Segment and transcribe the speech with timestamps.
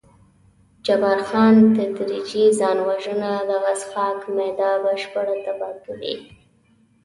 [0.85, 6.15] جبار خان: تدریجي ځان وژنه، دغه څښاک معده بشپړه تباه کوي.